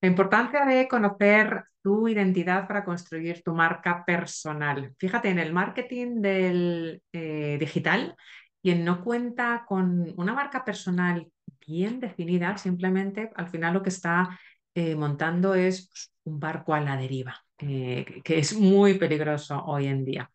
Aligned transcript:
La 0.00 0.08
importancia 0.08 0.64
de 0.64 0.88
conocer 0.88 1.64
tu 1.82 2.08
identidad 2.08 2.66
para 2.66 2.84
construir 2.84 3.42
tu 3.42 3.54
marca 3.54 4.02
personal. 4.06 4.94
Fíjate, 4.98 5.28
en 5.28 5.38
el 5.38 5.52
marketing 5.52 6.22
eh, 6.24 7.56
digital, 7.58 8.16
quien 8.62 8.84
no 8.84 9.02
cuenta 9.04 9.64
con 9.66 10.12
una 10.16 10.32
marca 10.32 10.64
personal 10.64 11.26
bien 11.66 12.00
definida, 12.00 12.56
simplemente 12.56 13.30
al 13.34 13.48
final 13.48 13.74
lo 13.74 13.82
que 13.82 13.90
está 13.90 14.38
eh, 14.74 14.94
montando 14.94 15.54
es 15.54 16.12
un 16.24 16.40
barco 16.40 16.72
a 16.72 16.80
la 16.80 16.96
deriva, 16.96 17.36
eh, 17.58 18.22
que 18.24 18.38
es 18.38 18.54
muy 18.58 18.94
peligroso 18.94 19.62
hoy 19.66 19.86
en 19.86 20.04
día. 20.04 20.30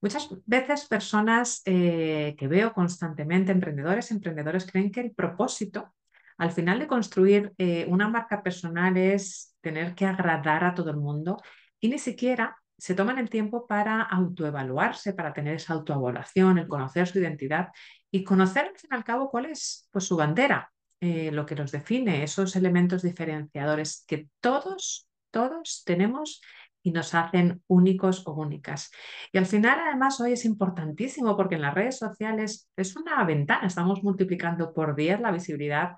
Muchas 0.00 0.28
veces 0.46 0.86
personas 0.86 1.60
que 1.64 2.46
veo 2.48 2.72
constantemente, 2.72 3.50
emprendedores, 3.50 4.12
emprendedores, 4.12 4.70
creen 4.70 4.92
que 4.92 5.00
el 5.00 5.10
propósito 5.10 5.92
al 6.38 6.52
final 6.52 6.78
de 6.78 6.86
construir 6.86 7.52
eh, 7.58 7.84
una 7.88 8.08
marca 8.08 8.42
personal 8.42 8.96
es 8.96 9.56
tener 9.60 9.94
que 9.94 10.06
agradar 10.06 10.64
a 10.64 10.74
todo 10.74 10.90
el 10.90 10.96
mundo 10.96 11.36
y 11.80 11.88
ni 11.88 11.98
siquiera 11.98 12.56
se 12.78 12.94
toman 12.94 13.18
el 13.18 13.28
tiempo 13.28 13.66
para 13.66 14.02
autoevaluarse, 14.02 15.12
para 15.12 15.32
tener 15.32 15.56
esa 15.56 15.74
autoevaluación, 15.74 16.58
el 16.58 16.68
conocer 16.68 17.08
su 17.08 17.18
identidad 17.18 17.68
y 18.10 18.22
conocer 18.22 18.66
al 18.66 18.78
fin 18.78 18.90
y 18.92 18.94
al 18.94 19.04
cabo 19.04 19.30
cuál 19.30 19.46
es 19.46 19.88
pues, 19.90 20.04
su 20.04 20.16
bandera, 20.16 20.72
eh, 21.00 21.32
lo 21.32 21.44
que 21.44 21.56
nos 21.56 21.72
define, 21.72 22.22
esos 22.22 22.54
elementos 22.54 23.02
diferenciadores 23.02 24.04
que 24.06 24.28
todos, 24.40 25.08
todos 25.32 25.82
tenemos 25.84 26.40
y 26.84 26.92
nos 26.92 27.14
hacen 27.14 27.62
únicos 27.66 28.24
o 28.26 28.32
únicas. 28.34 28.92
Y 29.32 29.38
al 29.38 29.46
final, 29.46 29.80
además, 29.80 30.20
hoy 30.20 30.32
es 30.32 30.44
importantísimo 30.44 31.36
porque 31.36 31.56
en 31.56 31.62
las 31.62 31.74
redes 31.74 31.98
sociales 31.98 32.70
es 32.76 32.96
una 32.96 33.24
ventana, 33.24 33.66
estamos 33.66 34.04
multiplicando 34.04 34.72
por 34.72 34.94
10 34.94 35.20
la 35.20 35.32
visibilidad 35.32 35.96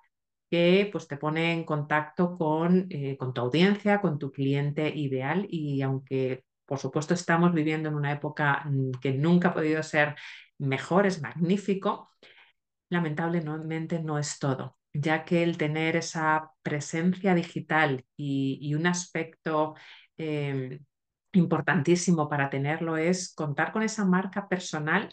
que 0.51 0.89
pues, 0.93 1.07
te 1.09 1.17
pone 1.17 1.53
en 1.53 1.65
contacto 1.65 2.37
con, 2.37 2.87
eh, 2.91 3.17
con 3.17 3.33
tu 3.33 3.41
audiencia, 3.43 4.01
con 4.01 4.19
tu 4.19 4.33
cliente 4.33 4.89
ideal. 4.95 5.47
Y 5.49 5.83
aunque 5.83 6.45
por 6.71 6.79
supuesto 6.79 7.15
estamos 7.15 7.53
viviendo 7.53 7.89
en 7.89 7.97
una 7.97 8.13
época 8.13 8.63
mm, 8.65 8.93
que 9.01 9.13
nunca 9.13 9.49
ha 9.49 9.55
podido 9.55 9.83
ser 9.83 10.15
mejor, 10.59 11.05
es 11.05 11.21
magnífico, 11.21 12.09
lamentablemente 12.91 14.01
no 14.01 14.19
es 14.19 14.39
todo, 14.39 14.79
ya 14.93 15.25
que 15.25 15.43
el 15.43 15.59
tener 15.59 15.97
esa 15.97 16.53
presencia 16.63 17.35
digital 17.35 18.05
y, 18.17 18.73
un 18.75 18.87
aspecto 18.87 19.75
em, 20.17 20.79
importantísimo 21.33 22.29
para 22.29 22.51
tenerlo 22.51 22.97
es 22.97 23.35
contar 23.35 23.73
con 23.73 23.83
esa 23.83 24.05
marca 24.05 24.49
personal 24.49 25.13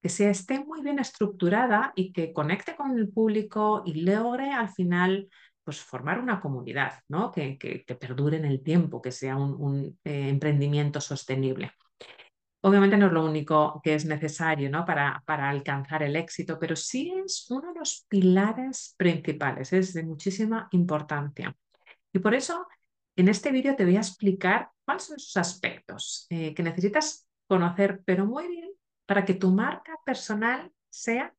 que 0.00 0.08
sea, 0.08 0.30
esté 0.30 0.64
muy 0.64 0.82
bien 0.82 0.98
estructurada 0.98 1.92
y 1.96 2.12
que 2.12 2.32
conecte 2.32 2.76
con 2.76 2.96
el 2.96 3.08
público 3.08 3.82
y 3.84 4.02
logre 4.02 4.52
al 4.52 4.68
final 4.68 5.28
pues, 5.64 5.80
formar 5.80 6.20
una 6.20 6.40
comunidad 6.40 7.00
¿no? 7.08 7.32
que, 7.32 7.58
que, 7.58 7.94
perdure 7.94 8.36
en 8.36 8.44
el 8.44 8.62
tiempo, 8.62 9.02
que 9.02 9.12
sea 9.12 9.36
un, 9.36 9.98
eh, 10.04 10.28
emprendimiento 10.28 11.00
sostenible. 11.00 11.72
Obviamente 12.60 12.96
no 12.96 13.06
es 13.06 13.12
lo 13.12 13.24
único 13.24 13.80
que 13.84 13.94
es 13.94 14.04
necesario 14.04 14.70
¿no? 14.70 14.84
para, 14.84 15.22
para 15.26 15.48
alcanzar 15.50 16.02
el 16.02 16.16
éxito, 16.16 16.58
pero 16.58 16.74
sí 16.74 17.12
es 17.24 17.46
uno 17.50 17.72
de 17.72 17.80
los 17.80 18.06
pilares 18.08 18.94
principales, 18.96 19.72
es 19.72 19.92
de 19.94 20.04
muchísima 20.04 20.68
importancia. 20.72 21.54
Y 22.12 22.18
por 22.20 22.34
eso 22.34 22.66
en 23.16 23.28
este 23.28 23.52
vídeo 23.52 23.76
te 23.76 23.84
voy 23.84 23.96
a 23.96 24.00
explicar 24.00 24.70
cuáles 24.84 25.04
son 25.04 25.16
esos 25.16 25.36
aspectos 25.36 26.26
eh, 26.30 26.54
que 26.54 26.62
necesitas 26.62 27.28
conocer, 27.46 28.00
pero 28.04 28.26
muy 28.26 28.48
bien 28.48 28.70
para 29.08 29.24
que 29.24 29.32
tu 29.32 29.50
marca 29.50 29.98
personal 30.04 30.70
sea 30.90 31.34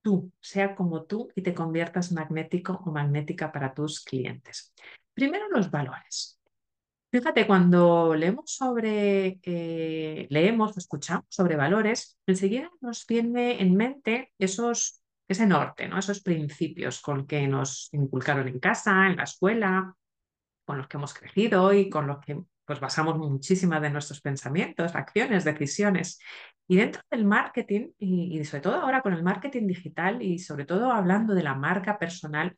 tú, 0.00 0.32
sea 0.40 0.74
como 0.74 1.04
tú 1.04 1.28
y 1.36 1.42
te 1.42 1.52
conviertas 1.52 2.10
magnético 2.10 2.82
o 2.86 2.90
magnética 2.90 3.52
para 3.52 3.74
tus 3.74 4.00
clientes. 4.00 4.72
Primero, 5.12 5.46
los 5.50 5.70
valores. 5.70 6.40
Fíjate, 7.10 7.46
cuando 7.46 8.14
leemos 8.14 8.50
sobre, 8.50 9.38
eh, 9.42 10.26
leemos 10.30 10.74
o 10.74 10.78
escuchamos 10.78 11.26
sobre 11.28 11.54
valores, 11.54 12.18
enseguida 12.26 12.70
nos 12.80 13.06
viene 13.06 13.60
en 13.60 13.76
mente 13.76 14.32
esos, 14.38 15.02
ese 15.28 15.46
norte, 15.46 15.88
¿no? 15.88 15.98
esos 15.98 16.22
principios 16.22 17.02
con 17.02 17.26
que 17.26 17.46
nos 17.46 17.92
inculcaron 17.92 18.48
en 18.48 18.58
casa, 18.58 19.06
en 19.06 19.16
la 19.16 19.24
escuela, 19.24 19.94
con 20.64 20.78
los 20.78 20.88
que 20.88 20.96
hemos 20.96 21.12
crecido 21.12 21.74
y 21.74 21.90
con 21.90 22.06
los 22.06 22.24
que 22.24 22.40
pues, 22.64 22.80
basamos 22.80 23.18
muchísimas 23.18 23.82
de 23.82 23.90
nuestros 23.90 24.20
pensamientos, 24.20 24.94
acciones, 24.94 25.44
decisiones. 25.44 26.18
Y 26.68 26.76
dentro 26.76 27.02
del 27.10 27.24
marketing, 27.24 27.90
y, 27.98 28.44
sobre 28.44 28.62
todo 28.62 28.76
ahora 28.76 29.02
con 29.02 29.12
el 29.12 29.22
marketing 29.22 29.66
digital 29.66 30.22
y 30.22 30.38
sobre 30.38 30.64
todo 30.64 30.90
hablando 30.90 31.34
de 31.34 31.42
la 31.42 31.54
marca 31.54 31.98
personal, 31.98 32.56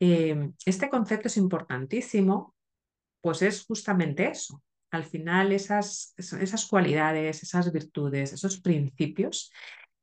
eh, 0.00 0.50
este 0.64 0.90
concepto 0.90 1.28
es 1.28 1.36
importantísimo, 1.36 2.54
pues 3.20 3.42
es 3.42 3.64
justamente 3.64 4.28
eso. 4.28 4.62
Al 4.90 5.04
final 5.04 5.52
esas, 5.52 6.14
esas 6.16 6.66
cualidades, 6.66 7.42
esas 7.42 7.72
virtudes, 7.72 8.32
esos 8.32 8.60
principios 8.60 9.52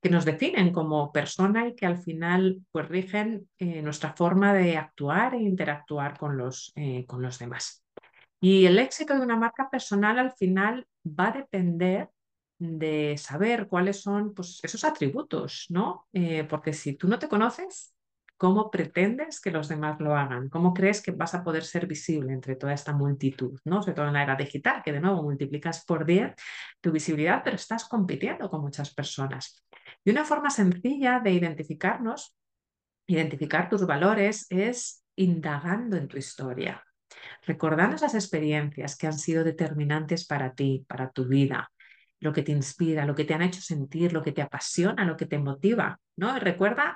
que 0.02 0.10
nos 0.10 0.26
definen 0.26 0.74
como 0.74 1.12
persona 1.12 1.68
y 1.68 1.76
que 1.76 1.86
al 1.86 1.98
final 1.98 2.62
pues 2.72 2.90
rigen 2.90 3.50
eh, 3.58 3.82
nuestra 3.82 4.14
forma 4.14 4.54
de 4.54 4.78
actuar 4.78 5.34
e 5.34 5.42
interactuar 5.42 6.18
con 6.18 6.38
los, 6.38 6.74
eh, 6.76 7.06
con 7.06 7.22
los 7.22 7.40
demás. 7.40 7.83
Y 8.44 8.66
el 8.66 8.78
éxito 8.78 9.14
de 9.14 9.22
una 9.22 9.38
marca 9.38 9.70
personal 9.70 10.20
al 10.20 10.34
final 10.34 10.86
va 11.08 11.30
a 11.30 11.31
depender 11.31 12.09
de 12.59 13.16
saber 13.18 13.70
cuáles 13.70 14.02
son 14.02 14.34
pues, 14.34 14.59
esos 14.64 14.84
atributos, 14.84 15.68
¿no? 15.70 16.09
Eh, 16.12 16.44
porque 16.44 16.74
si 16.74 16.98
tú 16.98 17.08
no 17.08 17.18
te 17.18 17.30
conoces, 17.30 17.96
¿cómo 18.36 18.70
pretendes 18.70 19.40
que 19.40 19.50
los 19.50 19.70
demás 19.70 19.98
lo 20.02 20.18
hagan? 20.18 20.50
¿Cómo 20.50 20.74
crees 20.74 21.02
que 21.02 21.12
vas 21.12 21.34
a 21.36 21.42
poder 21.42 21.64
ser 21.64 21.88
visible 21.88 22.34
entre 22.34 22.58
toda 22.58 22.74
esta 22.74 22.92
multitud, 22.92 23.58
¿no? 23.64 23.82
Sobre 23.82 23.94
todo 23.94 24.08
en 24.08 24.14
la 24.14 24.24
era 24.24 24.36
digital, 24.36 24.82
que 24.84 24.92
de 24.92 25.00
nuevo 25.00 25.24
multiplicas 25.24 25.86
por 25.86 26.06
10 26.06 26.36
tu 26.82 26.92
visibilidad, 26.92 27.44
pero 27.46 27.56
estás 27.56 27.86
compitiendo 27.88 28.50
con 28.50 28.59
muchas 28.59 28.94
personas. 28.94 29.66
Y 30.03 30.12
una 30.12 30.26
forma 30.26 30.50
sencilla 30.50 31.22
de 31.22 31.32
identificarnos, 31.32 32.36
identificar 33.08 33.70
tus 33.70 33.88
valores, 33.88 34.48
es 34.50 35.06
indagando 35.16 35.96
en 35.96 36.09
tu 36.09 36.18
historia, 36.18 36.84
recordando 37.45 37.95
esas 37.95 38.16
experiencias 38.16 38.95
que 38.95 39.07
han 39.07 39.17
sido 39.17 39.44
determinantes 39.44 40.25
para 40.25 40.53
ti, 40.53 40.85
para 40.88 41.11
tu 41.11 41.25
vida, 41.25 41.72
lo 42.19 42.34
que 42.34 42.44
te 42.44 42.51
inspira, 42.51 43.06
lo 43.06 43.16
que 43.16 43.25
te 43.25 43.34
han 43.34 43.41
hecho 43.41 43.61
sentir, 43.61 44.13
lo 44.13 44.22
que 44.22 44.31
te 44.31 44.41
apasiona, 44.41 45.06
lo 45.06 45.17
que 45.17 45.25
te 45.25 45.39
motiva, 45.39 46.00
¿no? 46.16 46.38
recuerda 46.39 46.95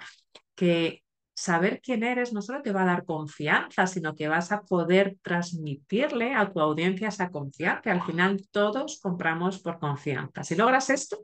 que 0.56 1.04
saber 1.38 1.82
quién 1.82 2.04
eres 2.04 2.34
no 2.34 2.42
solo 2.42 2.64
te 2.64 2.72
va 2.72 2.82
a 2.82 2.86
dar 2.86 3.06
confianza, 3.06 3.86
sino 3.86 4.16
que 4.16 4.28
vas 4.28 4.52
a 4.52 4.64
poder 4.64 5.18
transmitirle 5.22 6.34
a 6.34 6.52
tu 6.52 6.60
audiencia 6.60 7.10
esa 7.10 7.30
confianza. 7.30 7.92
Al 7.92 8.02
final 8.02 8.42
todos 8.50 9.00
compramos 9.00 9.60
por 9.60 9.78
confianza. 9.78 10.44
Si 10.44 10.56
logras 10.56 10.90
esto, 10.90 11.20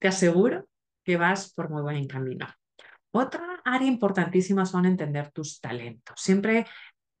te 0.00 0.08
aseguro 0.08 0.66
que 1.04 1.16
vas 1.16 1.52
por 1.54 1.70
muy 1.70 1.82
buen 1.82 2.08
camino. 2.08 2.48
Otra 3.12 3.60
área 3.64 3.86
importantísima 3.86 4.66
son 4.66 4.86
entender 4.86 5.30
tus 5.30 5.60
talentos. 5.60 6.20
Siempre 6.20 6.66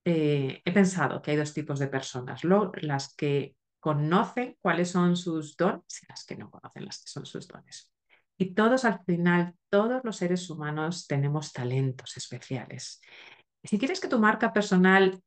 eh, 0.04 0.60
he 0.64 0.72
pensado 0.72 1.22
que 1.22 1.32
hay 1.32 1.36
dos 1.36 1.54
tipos 1.54 1.78
de 1.78 1.88
personas, 1.88 2.42
las 2.44 3.14
que 3.14 3.56
conocen 3.80 4.56
cuáles 4.60 4.90
son 4.90 5.16
sus 5.16 5.56
dones 5.56 6.02
y 6.02 6.06
las 6.08 6.24
que 6.24 6.36
no 6.36 6.50
conocen 6.50 6.84
las 6.84 6.98
que 7.02 7.10
son 7.10 7.26
sus 7.26 7.48
dones. 7.48 7.90
Y 8.38 8.54
todos 8.54 8.84
al 8.84 9.04
final, 9.04 9.54
todos 9.68 10.02
los 10.04 10.16
seres 10.16 10.48
humanos 10.50 11.06
tenemos 11.06 11.52
talentos 11.52 12.16
especiales. 12.16 13.00
Si 13.62 13.78
quieres 13.78 14.00
que 14.00 14.08
tu 14.08 14.18
marca 14.18 14.52
personal 14.52 15.20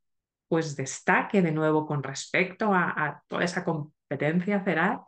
pues 0.48 0.76
destaque 0.76 1.42
de 1.42 1.52
nuevo 1.52 1.86
con 1.86 2.04
respecto 2.04 2.74
a, 2.74 3.24
toda 3.28 3.44
esa 3.44 3.64
competencia 3.64 4.62
feraz, 4.62 5.02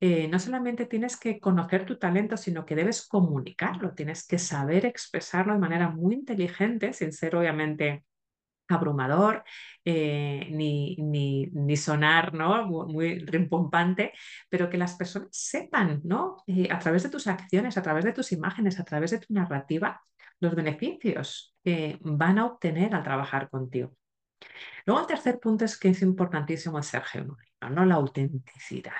eh, 0.00 0.26
no 0.28 0.38
solamente 0.38 0.86
tienes 0.86 1.16
que 1.16 1.38
conocer 1.38 1.86
tu 1.86 1.98
talento, 1.98 2.36
sino 2.36 2.66
que 2.66 2.74
debes 2.74 3.06
comunicarlo, 3.06 3.94
tienes 3.94 4.26
que 4.26 4.38
saber 4.38 4.84
expresarlo 4.84 5.52
de 5.52 5.60
manera 5.60 5.88
muy 5.90 6.14
inteligente, 6.14 6.92
sin 6.92 7.12
ser 7.12 7.36
obviamente 7.36 8.04
abrumador, 8.72 9.44
eh, 9.84 10.48
ni, 10.50 10.96
ni, 10.96 11.76
sonar 11.76 12.34
¿no? 12.34 12.66
muy, 12.66 13.18
rimpompante, 13.20 14.12
pero 14.48 14.68
que 14.70 14.78
las 14.78 14.94
personas 14.94 15.28
sepan 15.32 16.00
¿no? 16.04 16.36
Eh, 16.46 16.68
a 16.70 16.78
través 16.78 17.02
de 17.02 17.10
tus 17.10 17.26
acciones, 17.26 17.76
a 17.76 17.82
través 17.82 18.04
de 18.04 18.12
tus 18.12 18.32
imágenes, 18.32 18.78
a 18.80 18.84
través 18.84 19.10
de 19.10 19.18
tu 19.18 19.32
narrativa, 19.34 20.00
los 20.40 20.54
beneficios 20.54 21.54
que 21.62 21.98
van 22.02 22.38
a 22.38 22.46
obtener 22.46 22.94
al 22.94 23.02
trabajar 23.02 23.48
contigo. 23.48 23.96
Luego 24.86 25.02
el 25.02 25.06
tercer 25.06 25.38
punto 25.38 25.64
es 25.64 25.78
que 25.78 25.90
es 25.90 26.02
importantísimo 26.02 26.82
ser 26.82 27.02
genuino, 27.02 27.70
¿no? 27.70 27.84
la 27.84 27.94
autenticidad. 27.94 28.92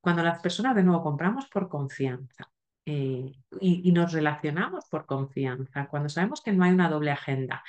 Cuando 0.00 0.22
las 0.22 0.40
personas 0.40 0.74
de 0.74 0.82
nuevo 0.82 1.02
compramos 1.02 1.46
por 1.48 1.68
confianza, 1.68 2.50
eh, 2.86 3.32
y, 3.60 3.92
nos 3.92 4.12
relacionamos 4.12 4.86
por 4.90 5.06
confianza, 5.06 5.86
cuando 5.88 6.08
sabemos 6.08 6.40
que 6.40 6.52
no 6.52 6.64
hay 6.64 6.72
una 6.72 6.88
doble 6.88 7.10
agenda, 7.10 7.62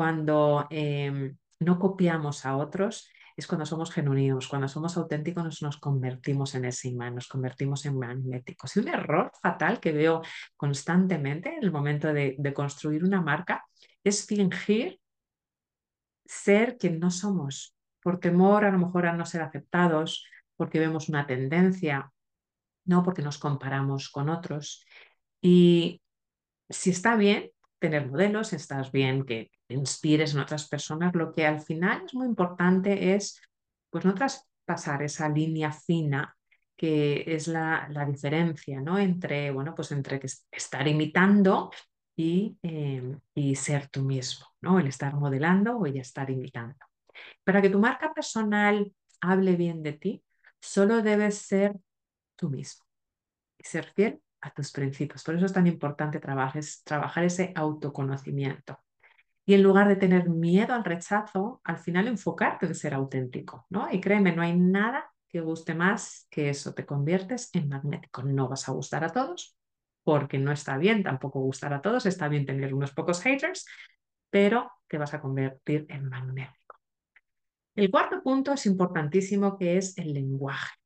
cuando 0.00 0.66
em, 0.70 1.36
no 1.58 1.78
copiamos 1.78 2.46
a 2.46 2.56
otros, 2.56 3.10
es 3.36 3.46
cuando 3.46 3.66
somos 3.66 3.92
genuinos, 3.92 4.48
cuando 4.48 4.66
somos 4.66 4.96
auténticos 4.96 5.60
nos, 5.60 5.76
convertimos 5.76 6.54
en 6.54 6.64
ese 6.64 6.88
imán, 6.88 7.16
nos 7.16 7.28
convertimos 7.28 7.84
en 7.84 7.98
magnéticos. 7.98 8.74
Y 8.74 8.80
un 8.80 8.88
error 8.88 9.30
fatal 9.42 9.78
que 9.78 9.92
veo 9.92 10.22
constantemente 10.56 11.54
en 11.54 11.64
el 11.64 11.70
momento 11.70 12.14
de, 12.14 12.54
construir 12.54 13.04
una 13.04 13.20
marca 13.20 13.62
es 14.02 14.24
fingir 14.24 14.98
ser 16.24 16.78
quien 16.78 16.98
no 16.98 17.10
somos, 17.10 17.76
por 18.02 18.20
temor 18.20 18.64
a 18.64 18.70
lo 18.70 18.78
mejor 18.78 19.04
a 19.04 19.12
no 19.12 19.26
ser 19.26 19.42
aceptados, 19.42 20.24
porque 20.56 20.78
vemos 20.78 21.10
una 21.10 21.26
tendencia, 21.26 22.10
no 22.86 23.02
porque 23.02 23.20
nos 23.20 23.36
comparamos 23.36 24.08
con 24.08 24.30
otros. 24.30 24.82
Y 25.42 26.00
si 26.70 26.88
está 26.88 27.16
bien 27.16 27.50
tener 27.80 28.08
modelos, 28.08 28.52
estás 28.52 28.92
bien 28.92 29.24
que 29.24 29.50
inspires 29.68 30.34
en 30.34 30.40
otras 30.40 30.68
personas, 30.68 31.14
lo 31.14 31.32
que 31.32 31.46
al 31.46 31.60
final 31.60 32.02
es 32.04 32.14
muy 32.14 32.26
importante 32.26 33.14
es 33.14 33.40
pues 33.90 34.04
no 34.04 34.14
traspasar 34.14 35.02
esa 35.02 35.28
línea 35.28 35.72
fina 35.72 36.36
que 36.76 37.24
es 37.26 37.48
la, 37.48 37.88
diferencia 38.08 38.80
¿no? 38.80 38.98
entre, 38.98 39.50
bueno, 39.50 39.74
pues 39.74 39.92
entre 39.92 40.20
estar 40.50 40.88
imitando 40.88 41.70
y, 42.16 42.56
em, 42.62 43.18
y, 43.34 43.54
ser 43.56 43.88
tú 43.88 44.02
mismo, 44.02 44.46
¿no? 44.62 44.78
el 44.78 44.86
estar 44.86 45.14
modelando 45.14 45.76
o 45.76 45.86
el 45.86 45.98
estar 45.98 46.30
imitando. 46.30 46.78
Para 47.44 47.60
que 47.60 47.70
tu 47.70 47.78
marca 47.78 48.14
personal 48.14 48.94
hable 49.20 49.56
bien 49.56 49.82
de 49.82 49.92
ti, 49.92 50.24
solo 50.60 51.02
debes 51.02 51.38
ser 51.38 51.76
tú 52.36 52.48
mismo 52.48 52.84
y 53.58 53.64
ser 53.64 53.92
fiel 53.94 54.20
a 54.40 54.50
tus 54.50 54.72
principios. 54.72 55.22
Por 55.24 55.34
eso 55.34 55.46
es 55.46 55.52
tan 55.52 55.66
importante 55.66 56.20
trabajar 56.20 57.24
ese 57.24 57.52
autoconocimiento. 57.54 58.78
Y 59.46 59.54
en 59.54 59.62
lugar 59.62 59.88
de 59.88 59.96
tener 59.96 60.28
miedo 60.28 60.74
al 60.74 60.84
rechazo, 60.84 61.60
al 61.64 61.78
final 61.78 62.08
enfocarte 62.08 62.66
en 62.66 62.74
ser 62.74 62.94
auténtico, 62.94 63.66
¿no? 63.70 63.88
Y 63.90 64.00
créeme, 64.00 64.34
no 64.34 64.42
hay 64.42 64.56
nada 64.56 65.12
que 65.28 65.40
guste 65.40 65.74
más 65.74 66.26
que 66.30 66.50
eso. 66.50 66.74
Te 66.74 66.86
conviertes 66.86 67.50
en 67.54 67.68
magnético. 67.68 68.22
No 68.22 68.48
vas 68.48 68.68
a 68.68 68.72
gustar 68.72 69.02
a 69.04 69.10
todos, 69.10 69.56
porque 70.04 70.38
no 70.38 70.52
está 70.52 70.76
bien 70.76 71.02
tampoco 71.02 71.40
gustar 71.40 71.72
a 71.72 71.82
todos. 71.82 72.06
Está 72.06 72.28
bien 72.28 72.46
tener 72.46 72.74
unos 72.74 72.92
pocos 72.92 73.22
haters, 73.22 73.66
pero 74.28 74.70
te 74.86 74.98
vas 74.98 75.14
a 75.14 75.20
convertir 75.20 75.86
en 75.88 76.08
magnético. 76.08 76.76
El 77.74 77.90
cuarto 77.90 78.22
punto 78.22 78.52
es 78.52 78.66
importantísimo, 78.66 79.56
que 79.56 79.78
es 79.78 79.96
el 79.98 80.12
lenguaje. 80.12 80.79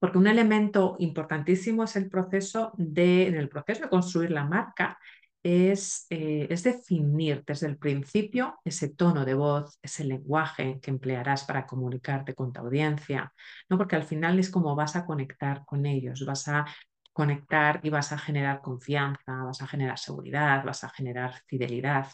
Porque 0.00 0.18
un 0.18 0.26
elemento 0.26 0.96
importantísimo 0.98 1.84
es 1.84 1.94
el 1.96 2.10
proceso 2.10 2.72
de, 2.76 3.28
en 3.28 3.36
el 3.36 3.48
proceso 3.48 3.82
de 3.84 3.90
construir 3.90 4.32
la 4.32 4.44
marca, 4.44 4.98
es, 5.42 6.06
eh, 6.10 6.46
es, 6.50 6.62
definir 6.64 7.44
desde 7.46 7.66
el 7.66 7.78
principio 7.78 8.58
ese 8.64 8.90
tono 8.90 9.24
de 9.24 9.34
voz, 9.34 9.78
ese 9.82 10.04
lenguaje 10.04 10.80
que 10.82 10.90
emplearás 10.90 11.44
para 11.44 11.66
comunicarte 11.66 12.34
con 12.34 12.52
tu 12.52 12.60
audiencia, 12.60 13.32
¿no? 13.68 13.78
porque 13.78 13.96
al 13.96 14.04
final 14.04 14.38
es 14.38 14.50
como 14.50 14.74
vas 14.74 14.96
a 14.96 15.06
conectar 15.06 15.64
con 15.64 15.86
ellos, 15.86 16.24
vas 16.26 16.48
a 16.48 16.66
conectar 17.12 17.80
y 17.82 17.90
vas 17.90 18.12
a 18.12 18.18
generar 18.18 18.60
confianza, 18.62 19.44
vas 19.44 19.62
a 19.62 19.66
generar 19.66 19.98
seguridad, 19.98 20.64
vas 20.64 20.84
a 20.84 20.90
generar 20.90 21.34
fidelidad. 21.46 22.08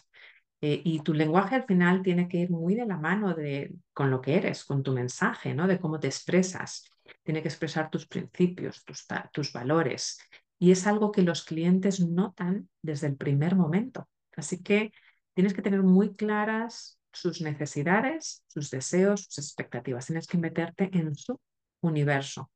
Eh, 0.61 0.81
y 0.83 1.01
tu 1.01 1.13
lenguaje 1.13 1.55
al 1.55 1.65
final 1.65 2.01
tiene 2.01 2.27
que 2.27 2.37
ir 2.37 2.49
muy 2.49 2.75
de 2.75 2.85
la 2.85 2.97
mano 2.97 3.33
de, 3.33 3.75
con 3.93 4.09
lo 4.09 4.21
que 4.21 4.35
eres, 4.37 4.65
con 4.65 4.83
tu 4.83 4.91
mensaje, 4.93 5.53
¿no? 5.53 5.67
de 5.67 5.79
cómo 5.79 5.99
te 5.99 6.07
expresas 6.07 6.91
tiene 7.27 7.41
que 7.41 7.49
expresar 7.49 7.89
tus 7.89 8.07
principios, 8.07 8.85
tus, 9.33 9.51
valores. 9.51 10.17
Y 10.57 10.71
es 10.71 10.87
algo 10.87 11.11
que 11.11 11.23
los 11.23 11.43
clientes 11.43 11.99
notan 11.99 12.69
desde 12.81 13.07
el 13.07 13.17
primer 13.17 13.57
momento. 13.57 14.07
Así 14.37 14.63
que 14.63 14.93
tienes 15.33 15.53
que 15.53 15.61
tener 15.61 15.83
muy 15.83 16.15
claras 16.15 17.01
sus 17.11 17.41
necesidades, 17.41 18.45
sus 18.47 18.69
deseos, 18.69 19.27
sus 19.29 19.43
expectativas. 19.43 20.05
Tienes 20.05 20.25
que 20.25 20.37
meterte 20.37 20.89
en 20.93 21.15
su 21.15 21.37
universo. 21.81 22.49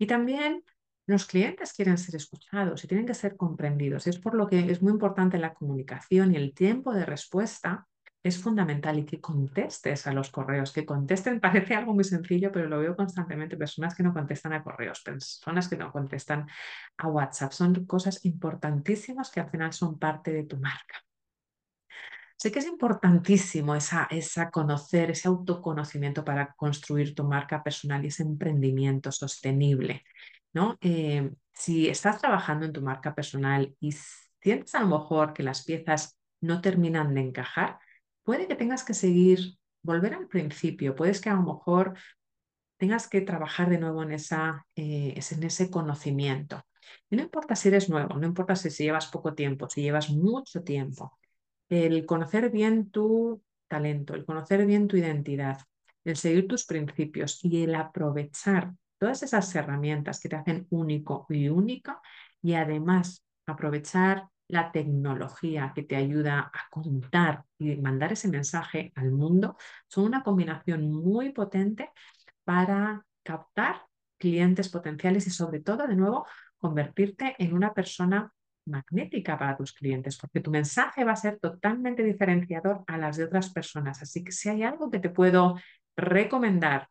Y 0.00 0.08
también 0.08 0.64
los 1.06 1.24
clientes 1.24 1.72
quieren 1.72 1.96
ser 1.96 2.16
escuchados 2.16 2.82
y 2.82 2.88
tienen 2.88 3.06
que 3.06 3.14
ser 3.14 3.36
comprendidos. 3.36 4.08
Es 4.08 4.18
por 4.18 4.34
lo 4.34 4.48
que 4.48 4.68
es 4.68 4.82
muy 4.82 4.90
importante 4.90 5.38
la 5.38 5.54
comunicación 5.54 6.32
y 6.32 6.38
el 6.38 6.54
tiempo 6.54 6.92
de 6.92 7.06
respuesta 7.06 7.86
es 8.22 8.40
fundamental 8.40 8.98
y 8.98 9.04
que 9.04 9.20
contestes 9.20 10.06
a 10.06 10.12
los 10.12 10.30
correos, 10.30 10.72
que 10.72 10.86
contesten, 10.86 11.40
parece 11.40 11.74
algo 11.74 11.94
muy 11.94 12.04
sencillo, 12.04 12.52
pero 12.52 12.68
lo 12.68 12.78
veo 12.78 12.96
constantemente, 12.96 13.56
personas 13.56 13.94
que 13.94 14.02
no 14.02 14.12
contestan 14.12 14.52
a 14.52 14.62
correos, 14.62 15.00
personas 15.02 15.68
que 15.68 15.76
no 15.76 15.90
contestan 15.92 16.46
a 16.98 17.08
WhatsApp, 17.08 17.52
son 17.52 17.86
cosas 17.86 18.24
importantísimas 18.24 19.30
que 19.30 19.40
al 19.40 19.50
final 19.50 19.72
son 19.72 19.98
parte 19.98 20.32
de 20.32 20.44
tu 20.44 20.56
marca. 20.58 21.02
Sé 22.36 22.50
que 22.50 22.58
es 22.58 22.66
importantísimo 22.66 23.76
esa, 23.76 24.08
esa 24.10 24.50
conocer, 24.50 25.12
ese 25.12 25.28
autoconocimiento 25.28 26.24
para 26.24 26.52
construir 26.54 27.14
tu 27.14 27.22
marca 27.22 27.62
personal 27.62 28.04
y 28.04 28.08
ese 28.08 28.24
emprendimiento 28.24 29.12
sostenible. 29.12 30.02
¿no? 30.52 30.76
Eh, 30.80 31.30
si 31.52 31.88
estás 31.88 32.20
trabajando 32.20 32.66
en 32.66 32.72
tu 32.72 32.82
marca 32.82 33.14
personal 33.14 33.76
y 33.78 33.92
sientes 34.40 34.74
a 34.74 34.80
lo 34.80 34.98
mejor 34.98 35.32
que 35.32 35.44
las 35.44 35.64
piezas 35.64 36.18
no 36.40 36.60
terminan 36.60 37.14
de 37.14 37.20
encajar, 37.20 37.78
puede 38.22 38.46
que 38.46 38.54
tengas 38.54 38.84
que 38.84 38.94
seguir, 38.94 39.56
volver 39.82 40.14
al 40.14 40.28
principio, 40.28 40.94
puedes 40.94 41.20
que 41.20 41.30
a 41.30 41.34
lo 41.34 41.42
mejor 41.42 41.94
tengas 42.76 43.08
que 43.08 43.20
trabajar 43.20 43.70
de 43.70 43.78
nuevo 43.78 44.02
en, 44.02 44.12
esa, 44.12 44.66
eh, 44.76 45.14
en 45.16 45.42
ese 45.44 45.70
conocimiento. 45.70 46.62
Y 47.08 47.16
no 47.16 47.22
importa 47.22 47.54
si 47.54 47.68
eres 47.68 47.88
nuevo, 47.88 48.16
no 48.16 48.26
importa 48.26 48.56
si, 48.56 48.70
si 48.70 48.84
llevas 48.84 49.06
poco 49.06 49.34
tiempo, 49.34 49.68
si 49.68 49.82
llevas 49.82 50.10
mucho 50.10 50.62
tiempo, 50.62 51.18
el 51.68 52.04
conocer 52.06 52.50
bien 52.50 52.90
tu 52.90 53.42
talento, 53.68 54.14
el 54.14 54.24
conocer 54.24 54.66
bien 54.66 54.88
tu 54.88 54.96
identidad, 54.96 55.58
el 56.04 56.16
seguir 56.16 56.48
tus 56.48 56.64
principios 56.64 57.42
y 57.44 57.62
el 57.62 57.74
aprovechar 57.74 58.72
todas 58.98 59.22
esas 59.22 59.54
herramientas 59.54 60.20
que 60.20 60.28
te 60.28 60.36
hacen 60.36 60.66
único 60.70 61.26
y 61.28 61.48
única 61.48 62.00
y 62.42 62.54
además 62.54 63.24
aprovechar 63.46 64.28
la 64.52 64.70
tecnología 64.70 65.72
que 65.74 65.82
te 65.82 65.96
ayuda 65.96 66.50
a 66.52 66.68
contar 66.70 67.44
y 67.58 67.74
mandar 67.76 68.12
ese 68.12 68.28
mensaje 68.28 68.92
al 68.96 69.10
mundo, 69.10 69.56
son 69.88 70.04
una 70.04 70.22
combinación 70.22 70.92
muy 70.92 71.32
potente 71.32 71.90
para 72.44 73.06
captar 73.22 73.86
clientes 74.18 74.68
potenciales 74.68 75.26
y 75.26 75.30
sobre 75.30 75.60
todo, 75.60 75.86
de 75.86 75.96
nuevo, 75.96 76.26
convertirte 76.58 77.34
en 77.38 77.54
una 77.54 77.72
persona 77.72 78.30
magnética 78.66 79.38
para 79.38 79.56
tus 79.56 79.72
clientes, 79.72 80.18
porque 80.18 80.40
tu 80.40 80.50
mensaje 80.50 81.02
va 81.02 81.12
a 81.12 81.16
ser 81.16 81.38
totalmente 81.40 82.04
diferenciador 82.04 82.84
a 82.86 82.98
las 82.98 83.16
de 83.16 83.24
otras 83.24 83.50
personas. 83.54 84.02
Así 84.02 84.22
que 84.22 84.32
si 84.32 84.50
hay 84.50 84.64
algo 84.64 84.90
que 84.90 84.98
te 84.98 85.08
puedo 85.08 85.58
recomendar 85.96 86.88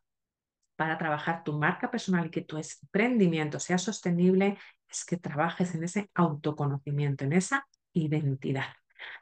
para 0.76 0.98
trabajar 0.98 1.44
tu 1.44 1.54
marca 1.54 1.92
personal 1.92 2.26
y 2.26 2.32
que 2.32 2.42
tu 2.42 2.58
emprendimiento 2.58 3.60
sea 3.60 3.78
sostenible, 3.78 4.58
es 4.92 5.06
que 5.06 5.18
trabajes 5.18 5.74
en 5.76 5.84
ese 5.84 6.10
autoconocimiento, 6.14 7.24
en 7.24 7.34
esa 7.34 7.68
identidad. 7.94 8.74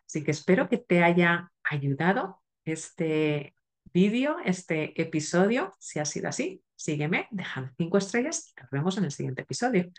Así 0.05 0.23
que 0.23 0.31
espero 0.31 0.67
que 0.67 0.77
te 0.77 1.03
haya 1.03 1.51
ayudado 1.63 2.41
este 2.65 3.53
vídeo, 3.93 4.37
este 4.43 4.99
episodio. 5.01 5.73
Si 5.79 5.99
ha 5.99 6.05
sido 6.05 6.29
así, 6.29 6.63
sígueme, 6.75 7.27
déjame 7.31 7.71
cinco 7.77 7.97
estrellas 7.97 8.51
y 8.51 8.61
nos 8.61 8.69
vemos 8.71 8.97
en 8.97 9.05
el 9.05 9.11
siguiente 9.11 9.43
episodio. 9.43 9.91